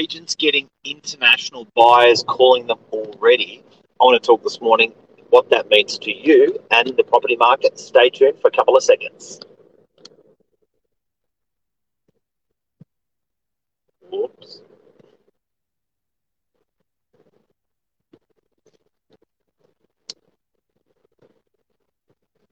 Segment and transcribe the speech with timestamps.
[0.00, 3.62] agents getting international buyers calling them already?
[4.00, 4.94] I want to talk this morning
[5.28, 7.78] what that means to you and the property market.
[7.78, 9.40] Stay tuned for a couple of seconds.
[14.12, 14.62] Oops.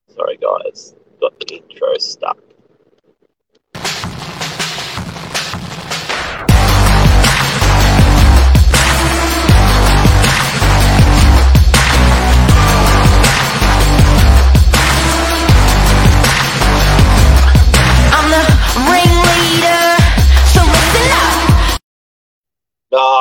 [0.08, 2.38] Sorry, guys, got the intro stuck.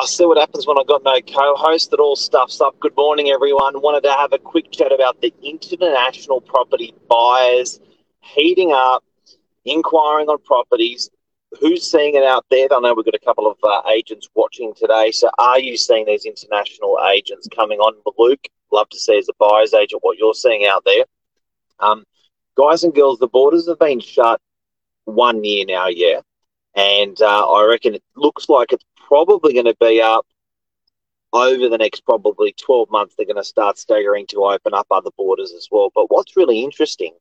[0.08, 1.94] See what happens when I got no co-host.
[1.94, 2.80] It all stuffs up.
[2.80, 3.82] Good morning, everyone.
[3.82, 7.80] Wanted to have a quick chat about the international property buyers
[8.22, 9.04] heating up,
[9.66, 11.10] inquiring on properties.
[11.60, 12.68] Who's seeing it out there?
[12.72, 15.12] I know we've got a couple of uh, agents watching today.
[15.12, 17.94] So, are you seeing these international agents coming on?
[18.18, 21.06] Luke, love to see as a buyer's agent what you're seeing out there.
[21.80, 22.04] Um,
[22.58, 24.40] guys and girls, the borders have been shut
[25.06, 25.88] one year now.
[25.88, 26.22] Yeah,
[26.78, 30.28] and uh, I reckon it looks like it's probably going to be up
[31.34, 33.16] over the next probably 12 months.
[33.16, 35.92] They're going to start staggering to open up other borders as well.
[35.94, 37.16] But what's really interesting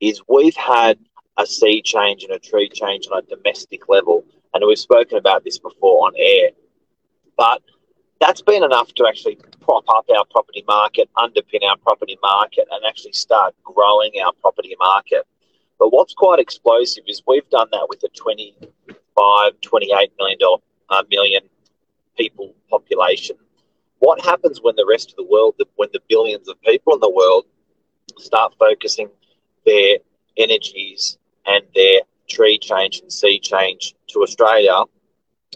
[0.00, 0.96] is we've had
[1.36, 5.42] a sea change and a tree change on a domestic level, and we've spoken about
[5.42, 6.50] this before on air.
[7.36, 7.62] But
[8.20, 12.84] that's been enough to actually prop up our property market, underpin our property market, and
[12.86, 15.26] actually start growing our property market.
[15.80, 20.38] But what's quite explosive is we've done that with a 25, 28 million
[20.90, 21.42] uh, million
[22.16, 23.36] people population.
[23.98, 27.10] What happens when the rest of the world, when the billions of people in the
[27.10, 27.44] world
[28.18, 29.08] start focusing
[29.66, 29.98] their
[30.36, 34.84] energies and their tree change and sea change to Australia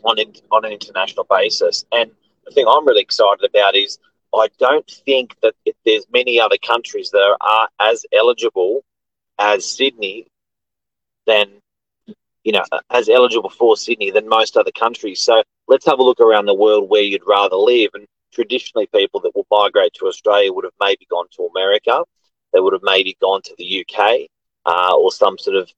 [0.04, 1.84] on, in, on an international basis?
[1.92, 2.10] And
[2.44, 3.98] the thing I'm really excited about is
[4.34, 8.84] I don't think that there's many other countries that are as eligible
[9.38, 10.26] as Sydney,
[11.26, 11.48] then
[12.44, 15.20] you know, as eligible for Sydney than most other countries.
[15.20, 17.90] So let's have a look around the world where you'd rather live.
[17.94, 22.04] And traditionally, people that will migrate to Australia would have maybe gone to America.
[22.52, 24.28] They would have maybe gone to the UK
[24.66, 25.70] uh, or some sort of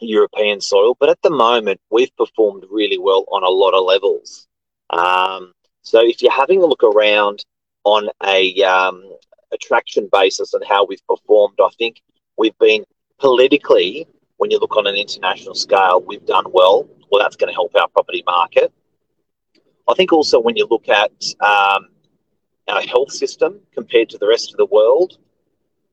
[0.00, 0.96] European soil.
[0.98, 4.48] But at the moment, we've performed really well on a lot of levels.
[4.90, 5.52] Um,
[5.82, 7.44] so if you're having a look around
[7.84, 9.16] on a um,
[9.52, 12.02] attraction basis and how we've performed, I think
[12.36, 12.84] we've been
[13.18, 14.08] politically
[14.44, 16.86] when you look on an international scale, we've done well.
[17.10, 18.70] Well, that's going to help our property market.
[19.88, 21.88] I think also when you look at um,
[22.68, 25.16] our health system compared to the rest of the world,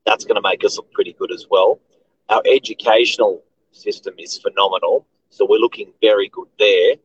[0.04, 1.80] that's going to make us look pretty good as well.
[2.28, 6.96] Our educational system is phenomenal, so we're looking very good there.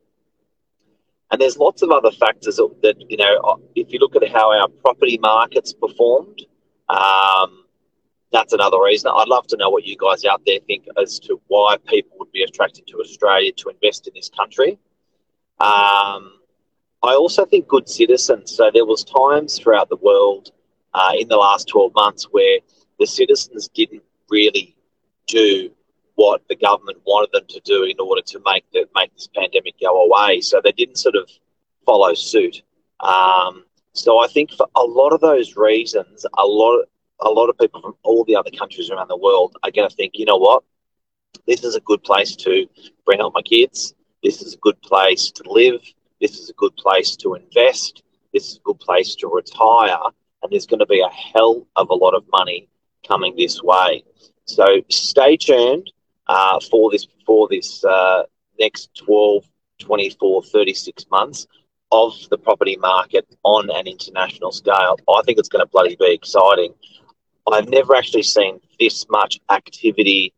[1.31, 4.68] And there's lots of other factors that, you know, if you look at how our
[4.68, 6.41] property markets performed,
[6.90, 7.63] um,
[8.31, 9.11] that's another reason.
[9.15, 12.31] I'd love to know what you guys out there think as to why people would
[12.31, 14.77] be attracted to Australia to invest in this country.
[15.59, 16.33] Um,
[17.03, 18.55] I also think good citizens.
[18.55, 20.51] So there was times throughout the world
[20.93, 22.59] uh, in the last 12 months where
[22.99, 24.75] the citizens didn't really
[25.27, 25.71] do
[26.15, 29.75] what the government wanted them to do in order to make the, make this pandemic
[29.79, 30.41] go away.
[30.41, 31.29] So they didn't sort of
[31.85, 32.63] follow suit.
[32.99, 36.88] Um, so I think for a lot of those reasons, a lot of,
[37.22, 39.95] a lot of people from all the other countries around the world are going to
[39.95, 40.63] think, you know what,
[41.45, 42.67] this is a good place to
[43.05, 43.94] bring up my kids.
[44.23, 45.81] This is a good place to live.
[46.22, 48.03] This is a good place to invest.
[48.33, 49.97] This is a good place to retire.
[50.44, 52.67] And there's going to be a hell of a lot of money
[53.07, 54.03] coming this way.
[54.45, 55.91] So stay tuned
[56.27, 58.23] uh, for this for this uh,
[58.59, 59.45] next 12,
[59.79, 61.47] 24, 36 months
[61.91, 64.97] of the property market on an international scale.
[65.07, 66.73] I think it's going to bloody be exciting.
[67.53, 70.34] I've never actually seen this much activity.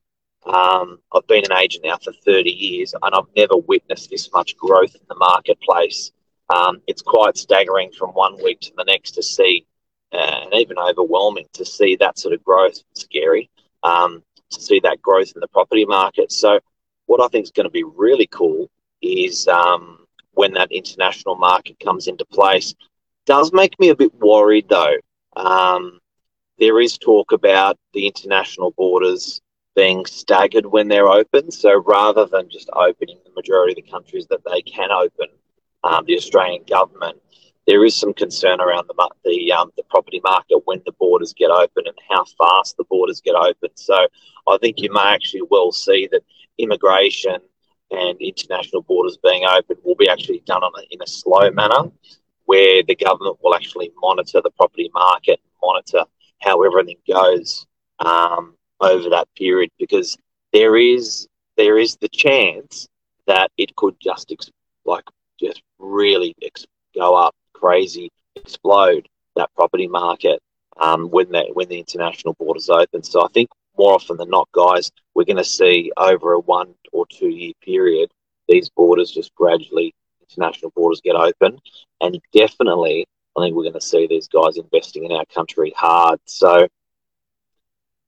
[0.45, 4.55] Um, I've been an agent now for 30 years and I've never witnessed this much
[4.57, 6.11] growth in the marketplace.
[6.55, 9.65] Um, it's quite staggering from one week to the next to see,
[10.11, 12.81] uh, and even overwhelming to see that sort of growth.
[12.91, 13.49] It's scary
[13.83, 16.31] um, to see that growth in the property market.
[16.31, 16.59] So,
[17.05, 18.69] what I think is going to be really cool
[19.01, 22.73] is um, when that international market comes into place.
[23.25, 24.95] Does make me a bit worried though.
[25.35, 25.99] Um,
[26.59, 29.41] there is talk about the international borders
[29.75, 31.51] being staggered when they're open.
[31.51, 35.27] So rather than just opening the majority of the countries that they can open,
[35.83, 37.17] um, the Australian government,
[37.65, 41.51] there is some concern around the the, um, the property market when the borders get
[41.51, 43.69] open and how fast the borders get open.
[43.75, 44.07] So
[44.47, 46.23] I think you may actually well see that
[46.57, 47.37] immigration
[47.91, 51.91] and international borders being open will be actually done on a, in a slow manner
[52.45, 56.03] where the government will actually monitor the property market, monitor
[56.41, 57.65] how everything goes
[57.99, 60.17] um, over that period because
[60.53, 61.27] there is
[61.57, 62.87] there is the chance
[63.27, 64.51] that it could just ex-
[64.85, 65.03] like
[65.39, 66.65] just really ex-
[66.95, 70.39] go up crazy, explode that property market
[70.79, 73.03] um, when the when the international borders open.
[73.03, 76.73] So I think more often than not, guys, we're going to see over a one
[76.91, 78.09] or two year period
[78.47, 81.59] these borders just gradually international borders get open,
[82.01, 83.05] and definitely
[83.37, 86.19] I think we're going to see these guys investing in our country hard.
[86.25, 86.67] So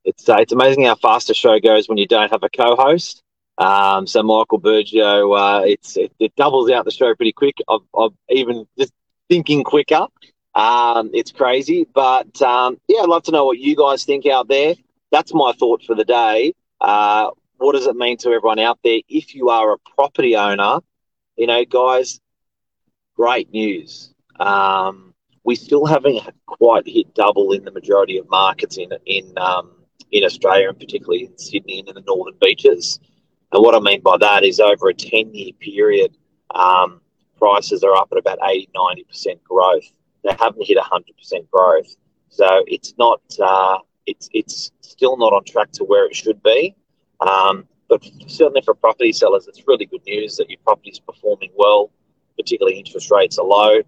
[0.04, 3.22] it's uh, it's amazing how fast a show goes when you don't have a co-host.
[3.58, 7.58] Um, so Michael Bergio, uh, it's it, it, doubles out the show pretty quick.
[7.70, 8.94] I've even just
[9.30, 10.08] thinking quicker.
[10.56, 14.48] Um, it's crazy, but um, yeah, I'd love to know what you guys think out
[14.48, 14.76] there.
[15.12, 16.54] That's my thought for the day.
[16.80, 19.00] Uh, what does it mean to everyone out there?
[19.08, 20.80] If you are a property owner,
[21.38, 22.20] you know, guys,
[23.16, 24.14] great news.
[24.40, 25.11] Um,
[25.44, 29.72] we still haven't quite hit double in the majority of markets in in um,
[30.12, 33.00] in Australia, and particularly in Sydney and in the northern beaches.
[33.52, 36.16] And what I mean by that is over a 10 year period,
[36.56, 37.02] um,
[37.38, 39.92] prices are up at about 80, 90% growth.
[40.24, 41.96] They haven't hit 100% growth.
[42.30, 46.76] So it's not, uh, it's, it's still not on track to where it should be.
[47.20, 51.52] Um, but certainly for property sellers, it's really good news that your property is performing
[51.56, 51.92] well,
[52.38, 53.82] particularly interest rates are low.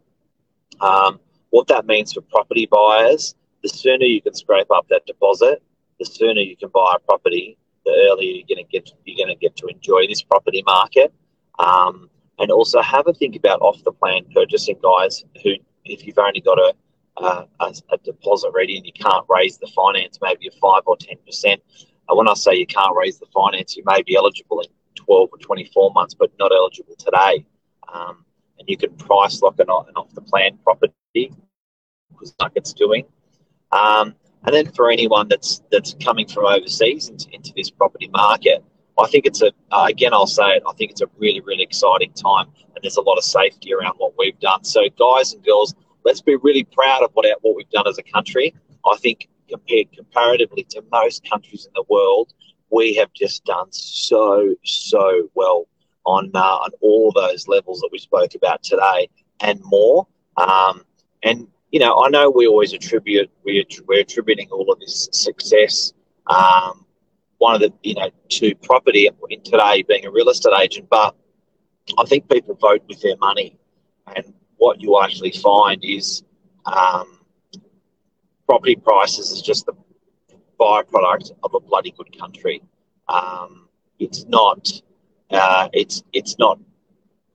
[0.82, 1.20] Um,
[1.54, 5.62] what that means for property buyers, the sooner you can scrape up that deposit,
[6.00, 9.36] the sooner you can buy a property, the earlier you're going to get you're going
[9.36, 11.14] to get to enjoy this property market.
[11.60, 12.10] Um,
[12.40, 15.24] and also have a think about off the plan purchasing, guys.
[15.44, 15.52] Who,
[15.86, 16.74] if you've only got a,
[17.18, 17.48] a,
[17.92, 21.62] a deposit ready and you can't raise the finance, maybe a five or ten percent.
[22.10, 25.30] And when I say you can't raise the finance, you may be eligible in twelve
[25.32, 27.46] or twenty-four months, but not eligible today.
[27.94, 28.26] Um,
[28.58, 33.06] and you can price an, an off the plan property because market's doing.
[33.72, 34.16] Um,
[34.46, 38.64] and then for anyone that's that's coming from overseas into, into this property market,
[39.00, 40.64] I think it's a uh, again I'll say it.
[40.68, 43.96] I think it's a really really exciting time, and there's a lot of safety around
[43.98, 44.64] what we've done.
[44.64, 45.74] So guys and girls,
[46.04, 48.54] let's be really proud of what our, what we've done as a country.
[48.86, 52.34] I think compared comparatively to most countries in the world,
[52.70, 55.68] we have just done so so well
[56.06, 60.06] on uh, on all those levels that we spoke about today and more.
[60.38, 60.84] Um,
[61.24, 65.94] and you know, I know we always attribute we're, we're attributing all of this success.
[66.28, 66.86] Um,
[67.40, 71.16] one of the you know to property in today being a real estate agent, but
[71.98, 73.58] I think people vote with their money,
[74.16, 76.24] and what you actually find is
[76.66, 77.20] um,
[78.48, 79.74] property prices is just the
[80.60, 82.62] byproduct of a bloody good country.
[83.08, 83.68] Um,
[84.00, 84.70] it's not.
[85.30, 86.60] Uh, it's it's not.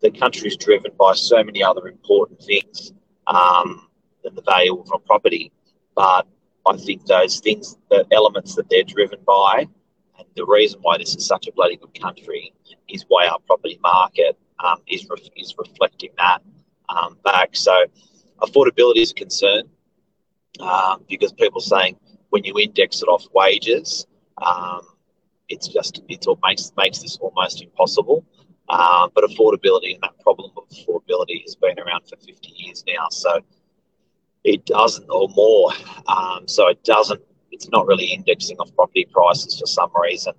[0.00, 2.92] The country is driven by so many other important things.
[3.28, 3.88] Um,
[4.24, 5.52] than the value of a property.
[5.94, 6.26] But
[6.66, 9.68] I think those things, the elements that they're driven by,
[10.18, 12.52] and the reason why this is such a bloody good country
[12.88, 16.42] is why our property market um, is re- is reflecting that
[16.88, 17.50] um, back.
[17.52, 17.84] So
[18.40, 19.62] affordability is a concern
[20.60, 21.96] um, because people saying
[22.30, 24.06] when you index it off wages,
[24.44, 24.82] um,
[25.48, 28.24] it's just it all makes makes this almost impossible.
[28.68, 33.08] Uh, but affordability and that problem of affordability has been around for 50 years now.
[33.10, 33.40] So
[34.44, 35.72] it doesn't, or more.
[36.06, 40.34] Um, so it doesn't, it's not really indexing off property prices for some reason.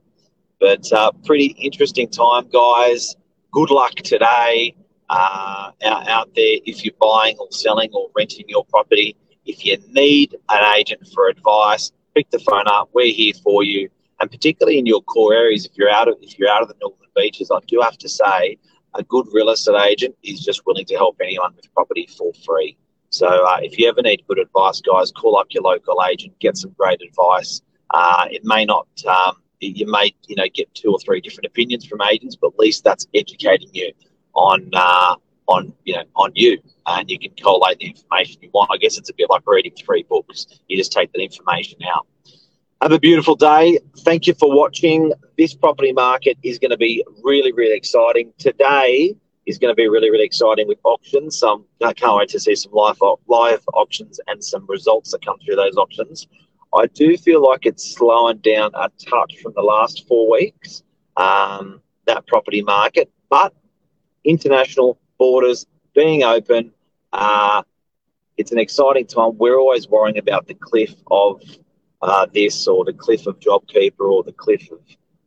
[0.60, 3.15] But uh, pretty interesting time, guys.
[3.51, 4.75] Good luck today
[5.10, 9.15] uh, out, out there if you're buying or selling or renting your property.
[9.46, 12.89] If you need an agent for advice, pick the phone up.
[12.94, 13.89] We're here for you.
[14.20, 16.76] And particularly in your core areas, if you're out of if you're out of the
[16.82, 18.58] northern beaches, I do have to say,
[18.96, 22.78] a good real estate agent is just willing to help anyone with property for free.
[23.12, 26.58] So uh, if you ever need good advice, guys, call up your local agent, get
[26.58, 27.62] some great advice.
[27.92, 31.86] Uh, it may not, um, you may, you know, get two or three different opinions
[31.86, 33.92] from agents, but at least that's educating you
[34.34, 35.16] on, uh,
[35.48, 38.70] on, you know, on you, and you can collate the information you want.
[38.72, 40.46] I guess it's a bit like reading three books.
[40.68, 42.06] You just take that information out.
[42.81, 43.77] Have a beautiful day.
[44.05, 45.12] Thank you for watching.
[45.38, 49.89] This property market is going to be really, really exciting today is going to be
[49.89, 51.39] really, really exciting with auctions.
[51.39, 55.38] So I can't wait to see some live live auctions and some results that come
[55.39, 56.27] through those auctions.
[56.74, 60.83] I do feel like it's slowing down a touch from the last four weeks,
[61.17, 63.53] um, that property market, but
[64.24, 66.71] international borders being open,
[67.12, 67.63] uh,
[68.38, 69.38] it's an exciting time.
[69.38, 71.41] We're always worrying about the cliff of
[72.01, 74.79] uh, this or the cliff of JobKeeper or the cliff of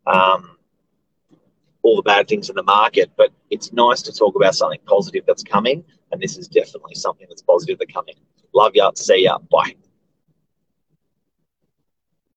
[0.07, 0.57] um,
[1.83, 5.25] all the bad things in the market, but it's nice to talk about something positive
[5.27, 5.85] that's coming.
[6.11, 8.15] And this is definitely something that's positive that's coming.
[8.55, 8.91] Love ya.
[8.95, 9.39] See ya.
[9.51, 9.75] Bye.